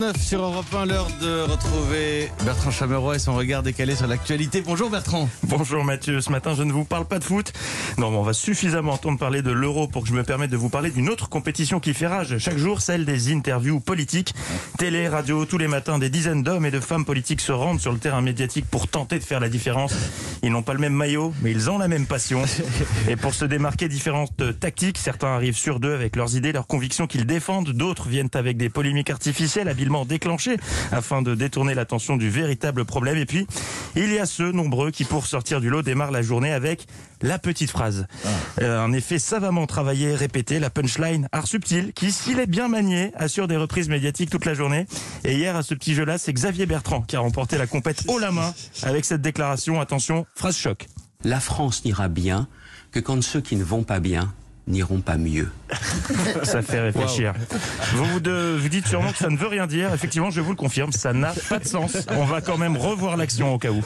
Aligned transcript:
9 0.00 0.16
sur 0.16 0.42
Europe 0.42 0.64
1, 0.74 0.86
l'heure 0.86 1.08
de 1.20 1.42
retrouver 1.42 2.30
Bertrand 2.46 2.70
Chameroy 2.70 3.16
et 3.16 3.18
son 3.18 3.34
regard 3.34 3.62
décalé 3.62 3.94
sur 3.94 4.06
l'actualité. 4.06 4.62
Bonjour 4.62 4.88
Bertrand. 4.88 5.28
Bonjour 5.42 5.84
Mathieu, 5.84 6.22
ce 6.22 6.30
matin 6.30 6.54
je 6.54 6.62
ne 6.62 6.72
vous 6.72 6.86
parle 6.86 7.04
pas 7.04 7.18
de 7.18 7.24
foot. 7.24 7.52
Non, 7.98 8.10
mais 8.10 8.16
on 8.16 8.22
va 8.22 8.32
suffisamment 8.32 8.94
entendre 8.94 9.18
parler 9.18 9.42
de 9.42 9.50
l'euro 9.50 9.88
pour 9.88 10.04
que 10.04 10.08
je 10.08 10.14
me 10.14 10.22
permette 10.22 10.50
de 10.50 10.56
vous 10.56 10.70
parler 10.70 10.90
d'une 10.90 11.10
autre 11.10 11.28
compétition 11.28 11.80
qui 11.80 11.92
fait 11.92 12.06
rage 12.06 12.38
chaque 12.38 12.56
jour, 12.56 12.80
celle 12.80 13.04
des 13.04 13.30
interviews 13.30 13.78
politiques. 13.78 14.32
Télé, 14.78 15.06
radio, 15.06 15.44
tous 15.44 15.58
les 15.58 15.68
matins, 15.68 15.98
des 15.98 16.08
dizaines 16.08 16.42
d'hommes 16.42 16.64
et 16.64 16.70
de 16.70 16.80
femmes 16.80 17.04
politiques 17.04 17.42
se 17.42 17.52
rendent 17.52 17.80
sur 17.80 17.92
le 17.92 17.98
terrain 17.98 18.22
médiatique 18.22 18.64
pour 18.70 18.88
tenter 18.88 19.18
de 19.18 19.24
faire 19.24 19.40
la 19.40 19.50
différence. 19.50 19.94
Ils 20.42 20.50
n'ont 20.50 20.62
pas 20.62 20.72
le 20.72 20.80
même 20.80 20.94
maillot, 20.94 21.34
mais 21.42 21.50
ils 21.50 21.68
ont 21.68 21.76
la 21.76 21.88
même 21.88 22.06
passion. 22.06 22.42
Et 23.06 23.16
pour 23.16 23.34
se 23.34 23.44
démarquer 23.44 23.86
différentes 23.88 24.58
tactiques, 24.58 24.96
certains 24.96 25.28
arrivent 25.28 25.58
sur 25.58 25.78
deux 25.78 25.92
avec 25.92 26.16
leurs 26.16 26.36
idées, 26.36 26.52
leurs 26.52 26.66
convictions 26.66 27.06
qu'ils 27.06 27.26
défendent, 27.26 27.72
d'autres 27.72 28.08
viennent 28.08 28.30
avec 28.32 28.56
des 28.56 28.70
polémiques 28.70 29.10
artificielles 29.10 29.68
habilement 29.90 30.04
déclenchées 30.04 30.56
afin 30.92 31.22
de 31.22 31.34
détourner 31.34 31.74
l'attention 31.74 32.16
du 32.16 32.30
véritable 32.30 32.84
problème. 32.84 33.16
Et 33.16 33.26
puis, 33.26 33.46
il 33.96 34.12
y 34.12 34.18
a 34.18 34.26
ceux 34.26 34.52
nombreux 34.52 34.90
qui, 34.90 35.04
pour 35.04 35.26
sortir 35.26 35.60
du 35.60 35.68
lot, 35.68 35.82
démarrent 35.82 36.12
la 36.12 36.22
journée 36.22 36.52
avec 36.52 36.86
la 37.22 37.38
petite 37.38 37.70
phrase. 37.70 38.06
Euh, 38.62 38.80
un 38.80 38.92
effet 38.92 39.18
savamment 39.18 39.66
travaillé, 39.66 40.14
répété, 40.14 40.58
la 40.60 40.70
punchline, 40.70 41.28
art 41.32 41.46
subtil, 41.46 41.92
qui, 41.92 42.12
s'il 42.12 42.38
est 42.38 42.46
bien 42.46 42.68
manié, 42.68 43.12
assure 43.16 43.48
des 43.48 43.56
reprises 43.56 43.88
médiatiques 43.88 44.30
toute 44.30 44.44
la 44.44 44.54
journée. 44.54 44.86
Et 45.24 45.34
hier, 45.34 45.56
à 45.56 45.62
ce 45.62 45.74
petit 45.74 45.94
jeu-là, 45.94 46.18
c'est 46.18 46.32
Xavier 46.32 46.66
Bertrand 46.66 47.02
qui 47.02 47.16
a 47.16 47.20
remporté 47.20 47.58
la 47.58 47.66
compète 47.66 48.04
haut 48.06 48.18
la 48.18 48.30
main 48.30 48.54
avec 48.82 49.04
cette 49.04 49.22
déclaration. 49.22 49.80
Attention, 49.80 50.24
phrase 50.34 50.56
choc. 50.56 50.86
La 51.24 51.40
France 51.40 51.84
n'ira 51.84 52.08
bien 52.08 52.48
que 52.92 53.00
quand 53.00 53.22
ceux 53.22 53.40
qui 53.40 53.56
ne 53.56 53.64
vont 53.64 53.82
pas 53.82 54.00
bien 54.00 54.32
n'iront 54.70 55.00
pas 55.00 55.16
mieux. 55.18 55.50
Ça 56.44 56.62
fait 56.62 56.80
réfléchir. 56.80 57.34
Vous, 57.94 58.04
vous, 58.04 58.20
de- 58.20 58.56
vous 58.58 58.68
dites 58.68 58.86
sûrement 58.86 59.12
que 59.12 59.18
ça 59.18 59.28
ne 59.28 59.36
veut 59.36 59.48
rien 59.48 59.66
dire. 59.66 59.92
Effectivement, 59.92 60.30
je 60.30 60.40
vous 60.40 60.50
le 60.50 60.56
confirme, 60.56 60.92
ça 60.92 61.12
n'a 61.12 61.32
pas 61.48 61.58
de 61.58 61.66
sens. 61.66 61.96
On 62.10 62.24
va 62.24 62.40
quand 62.40 62.56
même 62.56 62.76
revoir 62.76 63.16
l'action 63.16 63.52
au 63.54 63.58
cas 63.58 63.70
où. 63.70 63.84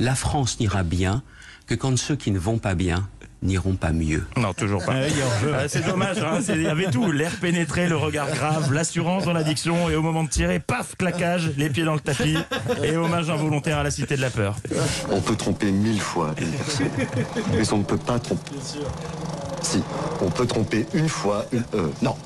La 0.00 0.14
France 0.14 0.60
n'ira 0.60 0.82
bien 0.82 1.22
que 1.66 1.74
quand 1.74 1.96
ceux 1.98 2.16
qui 2.16 2.30
ne 2.30 2.38
vont 2.38 2.58
pas 2.58 2.74
bien 2.74 3.08
n'iront 3.40 3.76
pas 3.76 3.92
mieux. 3.92 4.26
Non, 4.36 4.52
toujours 4.52 4.84
pas. 4.84 4.94
Ah, 5.54 5.68
c'est 5.68 5.86
dommage, 5.86 6.18
hein, 6.18 6.40
il 6.48 6.62
y 6.62 6.66
avait 6.66 6.90
tout. 6.90 7.12
L'air 7.12 7.30
pénétré, 7.40 7.88
le 7.88 7.94
regard 7.94 8.28
grave, 8.32 8.72
l'assurance 8.72 9.26
dans 9.26 9.32
l'addiction, 9.32 9.88
et 9.88 9.94
au 9.94 10.02
moment 10.02 10.24
de 10.24 10.28
tirer, 10.28 10.58
paf, 10.58 10.96
claquage, 10.96 11.52
les 11.56 11.70
pieds 11.70 11.84
dans 11.84 11.94
le 11.94 12.00
tapis, 12.00 12.36
et 12.82 12.96
hommage 12.96 13.30
involontaire 13.30 13.78
à 13.78 13.84
la 13.84 13.92
cité 13.92 14.16
de 14.16 14.22
la 14.22 14.30
peur. 14.30 14.56
On 15.12 15.20
peut 15.20 15.36
tromper 15.36 15.70
mille 15.70 16.00
fois 16.00 16.34
une 16.40 16.50
personne, 16.50 16.88
mais 17.52 17.72
on 17.72 17.78
ne 17.78 17.84
peut 17.84 17.96
pas 17.96 18.18
tromper. 18.18 18.50
Si, 19.62 19.82
on 20.20 20.30
peut 20.30 20.46
tromper 20.46 20.86
une 20.94 21.08
fois, 21.08 21.44
une. 21.52 21.64
Euh, 21.74 21.88
non. 22.02 22.16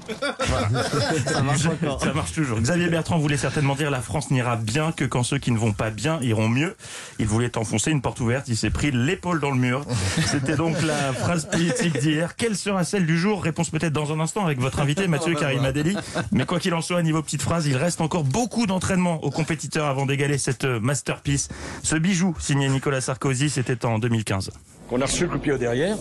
Ça 1.27 2.13
marche 2.13 2.33
toujours. 2.33 2.61
Xavier 2.61 2.89
Bertrand 2.89 3.19
voulait 3.19 3.37
certainement 3.37 3.75
dire 3.75 3.91
la 3.91 4.01
France 4.01 4.31
n'ira 4.31 4.57
bien 4.57 4.93
que 4.93 5.05
quand 5.05 5.23
ceux 5.23 5.39
qui 5.39 5.51
ne 5.51 5.59
vont 5.59 5.73
pas 5.73 5.91
bien 5.91 6.21
iront 6.23 6.49
mieux. 6.49 6.77
Il 7.19 7.27
voulait 7.27 7.57
enfoncer 7.57 7.91
une 7.91 8.03
porte 8.03 8.21
ouverte, 8.21 8.49
il 8.49 8.57
s'est 8.57 8.71
pris 8.71 8.91
l'épaule 8.91 9.41
dans 9.41 9.51
le 9.51 9.57
mur. 9.57 9.85
C'était 10.27 10.57
donc 10.57 10.81
la 10.83 11.13
phrase 11.13 11.47
politique 11.47 11.99
d'hier. 11.99 12.37
Quelle 12.37 12.57
sera 12.57 12.85
celle 12.85 13.07
du 13.07 13.19
jour? 13.19 13.43
Réponse 13.43 13.71
peut-être 13.71 13.93
dans 13.93 14.13
un 14.13 14.21
instant 14.21 14.45
avec 14.45 14.61
votre 14.61 14.81
invité 14.81 15.09
Mathieu 15.09 15.35
Karim 15.35 15.65
Adeli. 15.65 15.97
Mais 16.33 16.45
quoi 16.47 16.59
qu'il 16.59 16.75
en 16.75 16.81
soit, 16.81 17.03
niveau 17.03 17.23
petite 17.23 17.43
phrase, 17.43 17.67
il 17.67 17.77
reste 17.77 18.01
encore 18.01 18.25
beaucoup 18.25 18.67
d'entraînement 18.67 19.23
aux 19.25 19.31
compétiteurs 19.31 19.87
avant 19.87 20.07
d'égaler 20.07 20.39
cette 20.39 20.65
euh, 20.65 20.81
masterpiece. 20.81 21.49
Ce 21.83 21.97
bijou 21.97 22.35
signé 22.39 22.69
Nicolas 22.69 23.01
Sarkozy, 23.01 23.51
c'était 23.51 23.85
en 23.85 23.99
2015. 23.99 24.51
qu'on 24.89 25.01
a 25.01 25.07
reçu 25.07 25.25
le 25.25 25.31
coup 25.31 25.37
de 25.37 25.43
pied 25.43 25.53
au 25.53 25.59
derrière, 25.59 25.97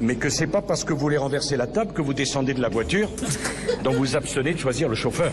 mais 0.00 0.16
que 0.16 0.28
c'est 0.28 0.46
pas 0.46 0.62
parce 0.62 0.84
que 0.84 0.92
vous 0.92 0.98
voulez 0.98 1.16
renverser 1.16 1.56
la 1.56 1.66
table 1.66 1.92
que 1.92 2.02
vous 2.02 2.14
descendez 2.14 2.54
de 2.54 2.60
la 2.60 2.68
voiture, 2.68 3.08
dont 3.84 3.92
vous 3.92 4.16
abstenez 4.16 4.54
de 4.54 4.58
choisir 4.58 4.88
le 4.88 4.94
chauffeur. 4.94 5.32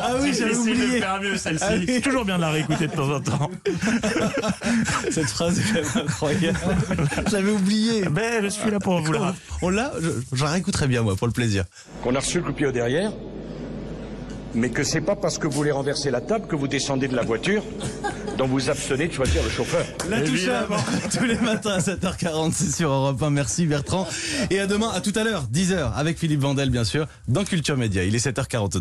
Ah 0.00 0.14
oui, 0.20 0.32
j'avais 0.36 0.52
Essayez 0.52 0.74
de 0.74 0.82
oublié. 0.82 1.00
faire 1.00 1.20
mieux 1.20 1.36
celle-ci. 1.36 1.64
Ah 1.66 1.72
oui. 1.76 2.00
Toujours 2.00 2.24
bien 2.24 2.36
de 2.36 2.40
la 2.42 2.50
réécouter 2.50 2.86
de 2.86 2.92
temps 2.92 3.10
en 3.10 3.20
temps. 3.20 3.50
Cette 5.10 5.26
phrase 5.28 5.58
est 5.58 5.62
quand 5.82 5.94
même 5.96 6.06
incroyable. 6.06 6.58
J'avais 7.30 7.50
oublié. 7.50 8.02
Ben, 8.10 8.42
je 8.42 8.48
suis 8.48 8.70
là 8.70 8.78
pour 8.78 9.00
vous 9.00 9.12
la 9.12 9.34
On 9.62 9.68
l'a 9.70 9.92
Je, 10.00 10.08
je 10.36 10.44
la 10.44 10.50
réécouterai 10.50 10.86
bien, 10.86 11.02
moi, 11.02 11.16
pour 11.16 11.26
le 11.26 11.32
plaisir. 11.32 11.64
Qu'on 12.02 12.14
a 12.14 12.20
reçu 12.20 12.38
le 12.38 12.44
coup 12.44 12.52
de 12.52 12.56
pied 12.56 12.66
au 12.66 12.72
derrière, 12.72 13.12
mais 14.54 14.70
que 14.70 14.82
c'est 14.82 15.00
pas 15.00 15.16
parce 15.16 15.38
que 15.38 15.46
vous 15.46 15.52
voulez 15.52 15.70
renverser 15.70 16.10
la 16.10 16.20
table 16.20 16.46
que 16.46 16.56
vous 16.56 16.68
descendez 16.68 17.08
de 17.08 17.16
la 17.16 17.22
voiture, 17.22 17.62
dont 18.38 18.46
vous 18.46 18.70
abstenez 18.70 19.08
de 19.08 19.12
choisir 19.12 19.42
le 19.42 19.50
chauffeur. 19.50 19.84
La 20.08 20.20
touche 20.22 20.48
tous 21.18 21.24
les 21.24 21.36
matins 21.36 21.72
à 21.72 21.78
7h46 21.78 22.76
sur 22.76 22.90
Europe 22.90 23.22
1. 23.22 23.30
Merci 23.30 23.66
Bertrand. 23.66 24.06
Et 24.50 24.60
à 24.60 24.66
demain, 24.66 24.90
à 24.90 25.00
tout 25.00 25.12
à 25.14 25.24
l'heure, 25.24 25.44
10h, 25.52 25.92
avec 25.94 26.18
Philippe 26.18 26.40
Vandel, 26.40 26.70
bien 26.70 26.84
sûr, 26.84 27.06
dans 27.28 27.44
Culture 27.44 27.76
Média. 27.76 28.04
Il 28.04 28.14
est 28.14 28.26
7h42. 28.26 28.78